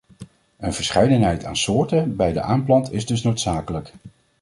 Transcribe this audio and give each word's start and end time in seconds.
Een 0.57 0.73
verscheidenheid 0.73 1.45
aan 1.45 1.55
soorten 1.57 2.15
bij 2.15 2.33
de 2.33 2.41
aanplant 2.41 2.91
is 2.91 3.05
dus 3.05 3.21
noodzakelijk. 3.23 3.93